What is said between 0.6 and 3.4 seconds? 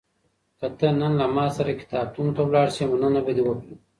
ته نن له ما سره کتابتون ته لاړ شې، مننه به